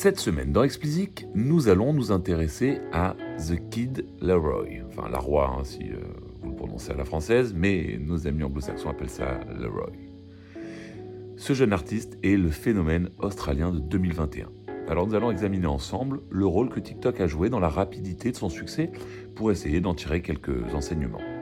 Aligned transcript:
Cette 0.00 0.20
semaine 0.20 0.52
dans 0.52 0.62
Explicit, 0.62 1.26
nous 1.34 1.68
allons 1.68 1.92
nous 1.92 2.12
intéresser 2.12 2.78
à 2.92 3.16
The 3.36 3.68
Kid 3.68 4.06
Leroy. 4.20 4.84
Enfin, 4.86 5.08
Laroi, 5.08 5.50
hein, 5.50 5.64
si 5.64 5.90
euh, 5.90 5.96
vous 6.40 6.50
le 6.50 6.54
prononcez 6.54 6.92
à 6.92 6.94
la 6.94 7.04
française, 7.04 7.52
mais 7.52 7.98
nos 8.00 8.28
amis 8.28 8.44
anglo-saxons 8.44 8.90
appellent 8.90 9.10
ça 9.10 9.40
Leroy. 9.58 9.90
Ce 11.36 11.52
jeune 11.52 11.72
artiste 11.72 12.16
est 12.22 12.36
le 12.36 12.50
phénomène 12.50 13.10
australien 13.18 13.72
de 13.72 13.80
2021. 13.80 14.46
Alors 14.86 15.04
nous 15.04 15.16
allons 15.16 15.32
examiner 15.32 15.66
ensemble 15.66 16.20
le 16.30 16.46
rôle 16.46 16.68
que 16.68 16.78
TikTok 16.78 17.20
a 17.20 17.26
joué 17.26 17.50
dans 17.50 17.58
la 17.58 17.68
rapidité 17.68 18.30
de 18.30 18.36
son 18.36 18.50
succès 18.50 18.92
pour 19.34 19.50
essayer 19.50 19.80
d'en 19.80 19.94
tirer 19.94 20.22
quelques 20.22 20.74
enseignements. 20.74 21.37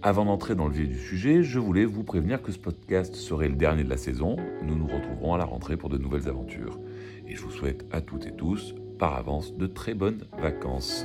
Avant 0.00 0.24
d'entrer 0.24 0.54
dans 0.54 0.68
le 0.68 0.74
vif 0.74 0.88
du 0.88 0.98
sujet, 0.98 1.42
je 1.42 1.58
voulais 1.58 1.84
vous 1.84 2.04
prévenir 2.04 2.40
que 2.40 2.52
ce 2.52 2.58
podcast 2.58 3.16
serait 3.16 3.48
le 3.48 3.56
dernier 3.56 3.82
de 3.82 3.90
la 3.90 3.96
saison. 3.96 4.36
Nous 4.62 4.76
nous 4.76 4.86
retrouverons 4.86 5.34
à 5.34 5.38
la 5.38 5.44
rentrée 5.44 5.76
pour 5.76 5.88
de 5.88 5.98
nouvelles 5.98 6.28
aventures. 6.28 6.78
Et 7.26 7.34
je 7.34 7.42
vous 7.42 7.50
souhaite 7.50 7.84
à 7.90 8.00
toutes 8.00 8.24
et 8.24 8.30
tous, 8.30 8.76
par 9.00 9.16
avance, 9.16 9.56
de 9.56 9.66
très 9.66 9.94
bonnes 9.94 10.24
vacances. 10.38 11.04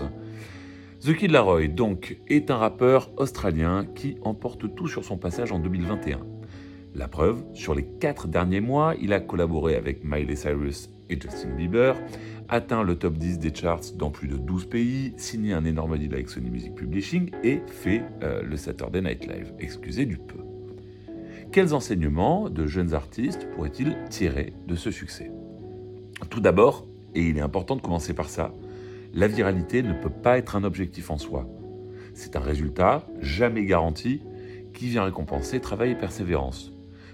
The 1.02 1.16
Kid 1.16 1.32
Laroi, 1.32 1.70
donc, 1.70 2.20
est 2.28 2.52
un 2.52 2.58
rappeur 2.58 3.10
australien 3.18 3.84
qui 3.96 4.18
emporte 4.22 4.76
tout 4.76 4.88
sur 4.88 5.04
son 5.04 5.18
passage 5.18 5.52
en 5.52 5.58
2021. 5.58 6.20
La 6.94 7.08
preuve, 7.08 7.44
sur 7.56 7.74
les 7.74 7.86
quatre 8.00 8.28
derniers 8.28 8.62
mois, 8.62 8.94
il 9.02 9.12
a 9.14 9.20
collaboré 9.20 9.76
avec 9.76 10.04
Miley 10.04 10.36
Cyrus 10.36 10.92
Justin 11.22 11.50
Bieber, 11.50 11.96
atteint 12.50 12.84
le 12.84 12.96
top 12.96 13.18
10 13.18 13.40
des 13.40 13.54
charts 13.54 13.94
dans 13.96 14.12
plus 14.12 14.28
de 14.28 14.38
12 14.38 14.66
pays, 14.66 15.14
signé 15.18 15.54
un 15.54 15.66
énorme 15.66 15.98
deal 15.98 16.14
avec 16.14 16.30
Sony 16.30 16.50
Music 16.50 16.76
Publishing 16.76 17.32
et 17.44 17.62
fait 17.68 18.04
euh, 18.22 18.42
le 18.44 18.58
Saturday 18.58 19.02
Night 19.02 19.28
Live, 19.28 19.54
excusez 19.60 20.06
du 20.06 20.18
peu. 20.18 20.40
Quels 21.52 21.74
enseignements 21.74 22.50
de 22.50 22.66
jeunes 22.66 22.94
artistes 22.94 23.48
pourraient-ils 23.52 23.96
tirer 24.10 24.54
de 24.68 24.76
ce 24.76 24.92
succès? 24.92 25.32
Tout 26.30 26.40
d'abord, 26.40 26.88
et 27.16 27.22
il 27.22 27.38
est 27.38 27.42
important 27.42 27.76
de 27.76 27.82
commencer 27.82 28.14
par 28.14 28.30
ça, 28.30 28.54
la 29.14 29.28
viralité 29.28 29.84
ne 29.84 29.94
peut 29.94 30.10
pas 30.10 30.38
être 30.38 30.56
un 30.56 30.64
objectif 30.64 31.12
en 31.12 31.18
soi. 31.18 31.48
C'est 32.16 32.36
un 32.36 32.40
résultat 32.40 33.08
jamais 33.22 33.66
garanti 33.66 34.22
qui 34.74 34.88
vient 34.88 35.04
récompenser 35.04 35.60
travail 35.60 35.92
et 35.92 35.96
persévérance 35.96 36.73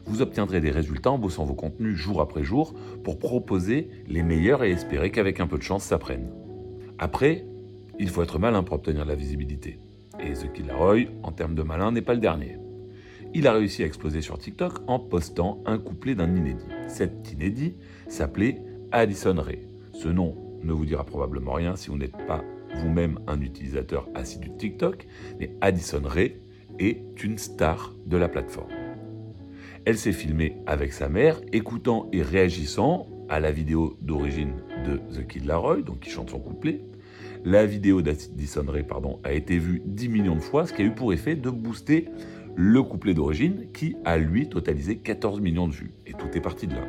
vous 0.10 0.22
obtiendrez 0.22 0.60
des 0.60 0.72
résultats 0.72 1.12
en 1.12 1.20
bossant 1.20 1.46
vos 1.46 1.54
contenus 1.54 1.96
jour 1.96 2.20
après 2.20 2.44
jour 2.44 2.74
pour 3.04 3.20
proposer 3.20 3.90
les 4.08 4.24
meilleurs 4.24 4.64
et 4.64 4.72
espérer 4.72 5.12
qu'avec 5.12 5.40
un 5.40 5.48
peu 5.48 5.58
de 5.58 5.64
chance, 5.64 5.84
ça 5.84 6.00
prenne. 6.00 6.30
Après, 6.98 7.46
il 8.00 8.10
faut 8.10 8.24
être 8.24 8.40
malin 8.40 8.64
pour 8.64 8.76
obtenir 8.76 9.06
la 9.06 9.16
visibilité. 9.16 9.80
Et 10.20 10.34
The 10.34 10.52
Kid 10.52 10.68
Laroi, 10.68 11.06
en 11.24 11.32
termes 11.32 11.56
de 11.56 11.62
malin, 11.62 11.92
n'est 11.92 12.02
pas 12.02 12.16
le 12.16 12.20
dernier. 12.20 12.58
Il 13.36 13.46
a 13.46 13.54
réussi 13.54 13.84
à 13.84 13.86
exploser 13.86 14.22
sur 14.22 14.40
TikTok 14.40 14.80
en 14.88 15.00
postant 15.00 15.62
un 15.66 15.78
couplet 15.78 16.16
d'un 16.16 16.36
inédit. 16.36 16.66
Cet 16.88 17.32
inédit 17.32 17.76
s'appelait 18.08 18.62
Addison 18.92 19.36
Ray. 19.40 19.68
Ce 19.94 20.08
nom 20.08 20.36
ne 20.64 20.74
vous 20.74 20.86
dira 20.86 21.06
probablement 21.06 21.54
rien 21.54 21.76
si 21.76 21.90
vous 21.90 21.98
n'êtes 21.98 22.18
pas 22.26 22.44
vous-même 22.76 23.20
un 23.28 23.40
utilisateur 23.42 24.10
assidu 24.16 24.50
de 24.50 24.58
TikTok, 24.58 25.06
mais 25.40 25.52
Addison 25.62 26.02
Ray 26.04 26.38
est 26.80 27.02
une 27.24 27.38
star 27.38 27.94
de 28.06 28.18
la 28.18 28.28
plateforme. 28.28 28.79
Elle 29.86 29.98
s'est 29.98 30.12
filmée 30.12 30.58
avec 30.66 30.94
sa 30.94 31.10
mère, 31.10 31.40
écoutant 31.54 32.10
et 32.12 32.22
réagissant 32.22 33.08
à 33.30 33.40
la 33.40 33.52
vidéo 33.52 33.98
d'origine 34.02 34.54
de 34.86 34.98
The 34.98 35.28
Kid 35.28 35.46
Laroi, 35.46 35.82
donc 35.82 36.02
qui 36.02 36.10
chante 36.10 36.30
son 36.30 36.40
couplet. 36.40 36.82
La 37.46 37.66
vidéo 37.66 38.02
d'Addison 38.02 38.66
Ray 38.68 38.84
pardon, 38.84 39.20
a 39.24 39.32
été 39.32 39.58
vue 39.58 39.82
10 39.86 40.10
millions 40.10 40.36
de 40.36 40.42
fois, 40.42 40.66
ce 40.66 40.74
qui 40.74 40.82
a 40.82 40.86
eu 40.86 40.92
pour 40.92 41.14
effet 41.14 41.36
de 41.36 41.50
booster 41.50 42.10
le 42.56 42.84
couplet 42.84 43.14
d'origine 43.14 43.68
qui 43.74 43.96
a 44.04 44.18
lui 44.18 44.50
totalisé 44.50 44.98
14 44.98 45.40
millions 45.40 45.68
de 45.68 45.74
vues. 45.74 45.92
Et 46.06 46.14
tout 46.14 46.28
est 46.34 46.42
parti 46.42 46.68
de 46.68 46.76
là. 46.76 46.86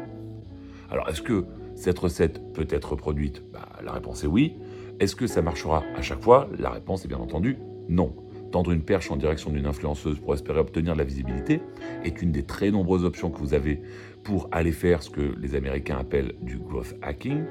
Alors 0.90 1.08
est-ce 1.08 1.22
que 1.22 1.44
cette 1.76 1.98
recette 1.98 2.52
peut 2.52 2.66
être 2.68 2.92
reproduite? 2.92 3.42
Bah, 3.52 3.68
La 3.84 3.92
réponse 3.92 4.24
est 4.24 4.26
oui. 4.26 4.54
Est-ce 4.98 5.14
que 5.14 5.28
ça 5.28 5.42
marchera 5.42 5.84
à 5.96 6.02
chaque 6.02 6.20
fois? 6.20 6.48
La 6.58 6.70
réponse 6.70 7.04
est 7.04 7.08
bien 7.08 7.18
entendu 7.18 7.56
non 7.88 8.14
tendre 8.50 8.72
une 8.72 8.82
perche 8.82 9.10
en 9.10 9.16
direction 9.16 9.50
d'une 9.50 9.66
influenceuse 9.66 10.18
pour 10.18 10.34
espérer 10.34 10.58
obtenir 10.58 10.94
de 10.94 10.98
la 10.98 11.04
visibilité 11.04 11.60
est 12.04 12.20
une 12.22 12.32
des 12.32 12.42
très 12.42 12.70
nombreuses 12.70 13.04
options 13.04 13.30
que 13.30 13.38
vous 13.38 13.54
avez 13.54 13.80
pour 14.24 14.48
aller 14.52 14.72
faire 14.72 15.02
ce 15.02 15.10
que 15.10 15.34
les 15.40 15.54
Américains 15.54 15.98
appellent 15.98 16.34
du 16.42 16.58
growth 16.58 16.94
hacking. 17.02 17.44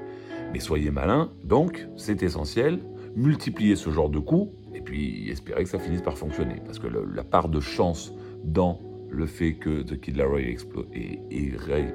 Mais 0.54 0.60
soyez 0.60 0.92
malin, 0.92 1.32
donc 1.44 1.88
c'est 1.96 2.24
essentiel, 2.24 2.80
multipliez 3.16 3.76
ce 3.76 3.90
genre 3.90 4.10
de 4.10 4.20
coûts 4.20 4.52
et 4.74 4.82
puis 4.82 5.30
espérez 5.30 5.64
que 5.64 5.70
ça 5.70 5.80
finisse 5.80 6.02
par 6.02 6.18
fonctionner. 6.18 6.62
Parce 6.66 6.80
que 6.80 6.88
la 6.88 7.24
part 7.24 7.50
de 7.50 7.60
chance 7.60 8.14
dans 8.44 8.82
le 9.10 9.26
fait 9.26 9.54
que 9.54 9.82
The 9.82 10.00
Kid 10.00 10.18
Laroi 10.18 10.42
ait, 10.42 10.58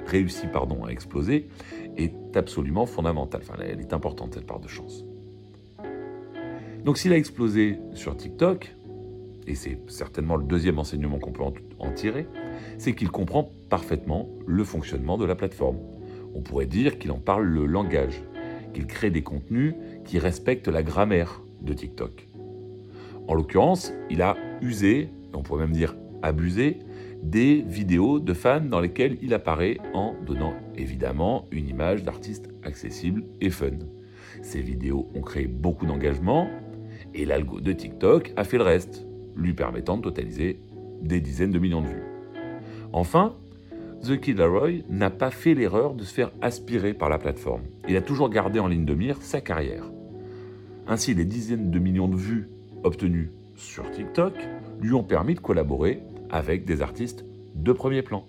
réussi 0.06 0.47
pardon, 0.48 0.84
à 0.84 0.91
exploser 0.91 1.48
est 1.97 2.37
absolument 2.37 2.87
fondamentale. 2.87 3.43
Enfin, 3.44 3.54
elle 3.62 3.81
est 3.81 3.93
importante 3.93 4.34
cette 4.34 4.47
part 4.47 4.60
de 4.60 4.69
chance. 4.69 5.04
Donc 6.84 6.98
s'il 6.98 7.12
a 7.12 7.16
explosé 7.16 7.78
sur 7.94 8.16
TikTok, 8.16 8.75
et 9.47 9.55
c'est 9.55 9.78
certainement 9.88 10.37
le 10.37 10.44
deuxième 10.44 10.78
enseignement 10.78 11.19
qu'on 11.19 11.32
peut 11.32 11.43
en 11.78 11.93
tirer, 11.93 12.27
c'est 12.78 12.94
qu'il 12.94 13.10
comprend 13.10 13.50
parfaitement 13.69 14.28
le 14.47 14.65
fonctionnement 14.65 15.19
de 15.19 15.25
la 15.25 15.34
plateforme. 15.34 15.78
On 16.34 16.41
pourrait 16.41 16.66
dire 16.66 16.99
qu'il 16.99 17.12
en 17.12 17.19
parle 17.19 17.44
le 17.44 17.66
langage, 17.66 18.22
qu'il 18.72 18.87
crée 18.87 19.10
des 19.10 19.22
contenus 19.22 19.75
qui 20.05 20.19
respectent 20.19 20.69
la 20.69 20.82
grammaire 20.82 21.43
de 21.60 21.72
TikTok. 21.72 22.28
En 23.27 23.34
l'occurrence, 23.34 23.93
il 24.10 24.21
a 24.22 24.37
usé, 24.60 25.09
on 25.32 25.43
pourrait 25.43 25.62
même 25.62 25.72
dire 25.72 25.97
abusé, 26.22 26.78
des 27.22 27.62
vidéos 27.62 28.21
de 28.21 28.34
fans 28.34 28.61
dans 28.61 28.81
lesquelles 28.81 29.16
il 29.22 29.32
apparaît 29.32 29.78
en 29.94 30.15
donnant 30.26 30.55
évidemment 30.76 31.47
une 31.50 31.69
image 31.69 32.05
d'artiste 32.05 32.50
accessible 32.62 33.25
et 33.41 33.50
fun. 33.50 33.71
Ces 34.43 34.61
vidéos 34.61 35.09
ont 35.15 35.22
créé 35.22 35.47
beaucoup 35.47 35.87
d'engagement 35.87 36.50
et 37.15 37.25
l'algo 37.25 37.61
de 37.61 37.72
TikTok 37.72 38.32
a 38.37 38.44
fait 38.44 38.59
le 38.59 38.65
reste 38.65 39.06
lui 39.37 39.55
permettant 39.55 39.97
de 39.97 40.03
totaliser 40.03 40.59
des 41.03 41.21
dizaines 41.21 41.50
de 41.50 41.59
millions 41.59 41.83
de 41.83 41.89
vues. 41.89 42.03
Enfin, 42.93 43.34
The 44.03 44.21
Kid 44.21 44.39
Laroi 44.39 44.83
n'a 44.89 45.11
pas 45.11 45.31
fait 45.31 45.55
l'erreur 45.55 45.95
de 45.95 46.05
se 46.05 46.12
faire 46.12 46.31
aspirer 46.43 46.95
par 46.95 47.09
la 47.09 47.19
plateforme. 47.19 47.62
Il 47.89 47.97
a 47.97 48.03
toujours 48.03 48.28
gardé 48.28 48.59
en 48.59 48.69
ligne 48.69 48.84
de 48.84 48.94
mire 48.94 49.17
sa 49.21 49.41
carrière. 49.41 49.84
Ainsi, 50.87 51.15
les 51.15 51.25
dizaines 51.25 51.71
de 51.71 51.78
millions 51.78 52.09
de 52.09 52.17
vues 52.17 52.49
obtenues 52.83 53.31
sur 53.56 53.91
TikTok 53.91 54.34
lui 54.81 54.93
ont 54.93 55.03
permis 55.03 55.34
de 55.34 55.41
collaborer 55.41 56.03
avec 56.31 56.65
des 56.65 56.83
artistes 56.83 57.25
de 57.55 57.73
premier 57.73 58.03
plan. 58.03 58.27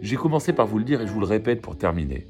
J'ai 0.00 0.16
commencé 0.16 0.52
par 0.52 0.66
vous 0.66 0.78
le 0.78 0.84
dire 0.84 1.00
et 1.00 1.06
je 1.06 1.12
vous 1.12 1.20
le 1.20 1.26
répète 1.26 1.62
pour 1.62 1.76
terminer. 1.76 2.26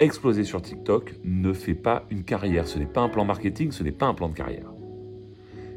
Exploser 0.00 0.44
sur 0.44 0.62
TikTok 0.62 1.14
ne 1.22 1.52
fait 1.52 1.74
pas 1.74 2.06
une 2.10 2.24
carrière, 2.24 2.66
ce 2.66 2.78
n'est 2.78 2.86
pas 2.86 3.02
un 3.02 3.08
plan 3.08 3.24
marketing, 3.24 3.70
ce 3.70 3.84
n'est 3.84 3.92
pas 3.92 4.06
un 4.06 4.14
plan 4.14 4.28
de 4.28 4.34
carrière. 4.34 4.72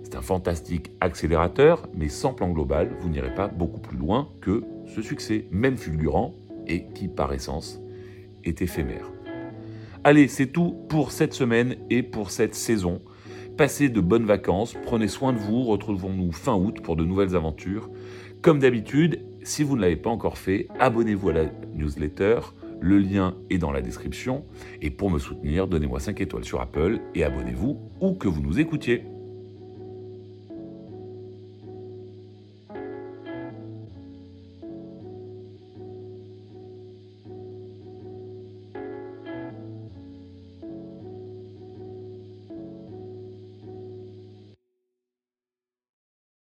C'est 0.06 0.16
un 0.16 0.22
fantastique 0.22 0.92
accélérateur, 1.02 1.90
mais 1.96 2.10
sans 2.10 2.36
plan 2.36 2.52
global, 2.52 2.92
vous 3.00 3.10
n'irez 3.10 3.34
pas 3.34 3.48
beaucoup 3.48 3.80
plus 3.80 3.98
loin 3.98 4.30
que 4.40 4.64
ce 4.86 5.02
succès, 5.02 5.48
même 5.50 5.78
fulgurant, 5.78 6.36
et 6.68 6.86
qui 6.94 7.08
par 7.08 7.34
essence 7.34 7.82
est 8.44 8.62
éphémère. 8.62 9.12
Allez, 10.04 10.28
c'est 10.28 10.46
tout 10.46 10.76
pour 10.90 11.12
cette 11.12 11.34
semaine 11.34 11.78
et 11.90 12.04
pour 12.04 12.30
cette 12.30 12.54
saison. 12.54 13.02
Passez 13.58 13.90
de 13.90 14.00
bonnes 14.00 14.28
vacances, 14.28 14.76
prenez 14.86 15.08
soin 15.08 15.34
de 15.34 15.40
vous, 15.40 15.64
retrouvons-nous 15.64 16.32
fin 16.32 16.54
août 16.54 16.82
pour 16.82 16.96
de 16.96 17.04
nouvelles 17.04 17.36
aventures. 17.36 17.90
Comme 18.44 18.60
d'habitude, 18.60 19.26
si 19.42 19.64
vous 19.64 19.76
ne 19.76 19.82
l'avez 19.82 19.96
pas 19.96 20.12
encore 20.12 20.38
fait, 20.38 20.68
abonnez-vous 20.80 21.30
à 21.30 21.34
la 21.34 21.46
newsletter, 21.74 22.42
le 22.80 23.00
lien 23.00 23.34
est 23.50 23.58
dans 23.58 23.72
la 23.72 23.82
description. 23.82 24.46
Et 24.84 24.92
pour 24.92 25.10
me 25.10 25.18
soutenir, 25.18 25.68
donnez-moi 25.68 26.00
5 26.00 26.22
étoiles 26.22 26.46
sur 26.46 26.62
Apple 26.62 27.00
et 27.16 27.24
abonnez-vous 27.24 27.80
où 28.02 28.14
que 28.14 28.28
vous 28.28 28.42
nous 28.42 28.60
écoutiez. 28.60 29.02